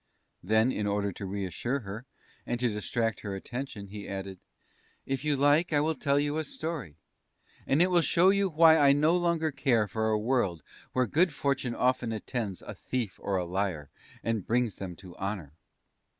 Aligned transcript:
Then, 0.41 0.71
in 0.71 0.87
order 0.87 1.11
to 1.11 1.27
reassure 1.27 1.81
her, 1.81 2.07
and 2.43 2.59
to 2.59 2.69
distract 2.69 3.19
her 3.19 3.35
attention, 3.35 3.89
he 3.89 4.07
added: 4.07 4.39
"If 5.05 5.23
you 5.23 5.35
like, 5.35 5.71
I 5.71 5.79
will 5.79 5.93
tell 5.93 6.19
you 6.19 6.37
a 6.39 6.43
Story, 6.43 6.95
and 7.67 7.83
it 7.83 7.91
will 7.91 8.01
show 8.01 8.31
you 8.31 8.49
why 8.49 8.79
I 8.79 8.93
no 8.93 9.15
longer 9.15 9.51
care 9.51 9.87
for 9.87 10.09
a 10.09 10.17
world 10.17 10.63
where 10.93 11.05
good 11.05 11.31
fortune 11.31 11.75
often 11.75 12.11
attends 12.11 12.63
a 12.63 12.73
thief 12.73 13.19
or 13.21 13.35
a 13.37 13.45
liar, 13.45 13.91
and 14.23 14.43
brings 14.47 14.77
them 14.77 14.95
to 14.95 15.15
honour." 15.17 15.53